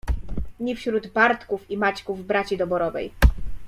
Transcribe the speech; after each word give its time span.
Ni 0.59 0.75
wśród 0.75 1.07
Bartków 1.07 1.71
i 1.71 1.77
Maćków 1.77 2.25
braci 2.25 2.57
doborowej 2.57 3.11